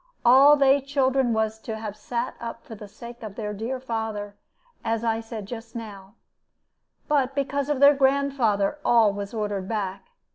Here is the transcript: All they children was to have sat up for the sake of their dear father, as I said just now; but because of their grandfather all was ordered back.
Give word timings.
All 0.25 0.55
they 0.57 0.81
children 0.81 1.31
was 1.31 1.59
to 1.59 1.75
have 1.77 1.95
sat 1.95 2.33
up 2.39 2.63
for 2.65 2.73
the 2.73 2.87
sake 2.87 3.21
of 3.21 3.35
their 3.35 3.53
dear 3.53 3.79
father, 3.79 4.35
as 4.83 5.03
I 5.03 5.19
said 5.19 5.45
just 5.45 5.75
now; 5.75 6.15
but 7.07 7.35
because 7.35 7.69
of 7.69 7.79
their 7.79 7.93
grandfather 7.93 8.79
all 8.83 9.13
was 9.13 9.31
ordered 9.31 9.69
back. 9.69 10.05